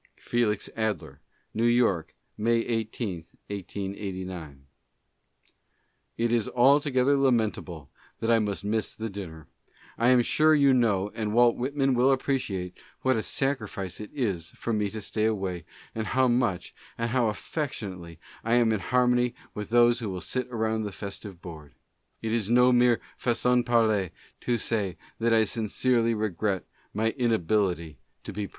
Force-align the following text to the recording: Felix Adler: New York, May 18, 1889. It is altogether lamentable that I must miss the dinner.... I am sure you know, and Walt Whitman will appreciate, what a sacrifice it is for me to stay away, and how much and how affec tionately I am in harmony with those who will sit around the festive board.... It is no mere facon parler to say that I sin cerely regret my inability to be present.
Felix 0.17 0.67
Adler: 0.75 1.19
New 1.53 1.63
York, 1.67 2.15
May 2.35 2.61
18, 2.61 3.17
1889. 3.51 4.65
It 6.17 6.31
is 6.31 6.49
altogether 6.49 7.15
lamentable 7.15 7.87
that 8.19 8.31
I 8.31 8.39
must 8.39 8.63
miss 8.65 8.95
the 8.95 9.11
dinner.... 9.11 9.45
I 9.99 10.09
am 10.09 10.23
sure 10.23 10.55
you 10.55 10.73
know, 10.73 11.11
and 11.13 11.35
Walt 11.35 11.55
Whitman 11.55 11.93
will 11.93 12.11
appreciate, 12.11 12.75
what 13.03 13.15
a 13.15 13.21
sacrifice 13.21 13.99
it 13.99 14.09
is 14.11 14.47
for 14.49 14.73
me 14.73 14.89
to 14.89 15.01
stay 15.01 15.25
away, 15.25 15.65
and 15.93 16.07
how 16.07 16.27
much 16.27 16.73
and 16.97 17.11
how 17.11 17.27
affec 17.27 17.69
tionately 17.73 18.17
I 18.43 18.55
am 18.55 18.71
in 18.71 18.79
harmony 18.79 19.35
with 19.53 19.69
those 19.69 19.99
who 19.99 20.09
will 20.09 20.19
sit 20.21 20.47
around 20.49 20.81
the 20.81 20.91
festive 20.91 21.43
board.... 21.43 21.75
It 22.23 22.33
is 22.33 22.49
no 22.49 22.71
mere 22.71 22.99
facon 23.17 23.63
parler 23.63 24.09
to 24.39 24.57
say 24.57 24.97
that 25.19 25.31
I 25.31 25.43
sin 25.43 25.67
cerely 25.67 26.17
regret 26.17 26.65
my 26.91 27.11
inability 27.11 27.99
to 28.23 28.33
be 28.33 28.47
present. 28.47 28.49